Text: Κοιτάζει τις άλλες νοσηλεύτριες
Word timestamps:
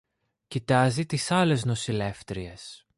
Κοιτάζει 0.47 1.05
τις 1.05 1.31
άλλες 1.31 1.65
νοσηλεύτριες 1.65 2.85